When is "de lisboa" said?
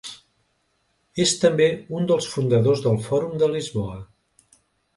3.45-4.01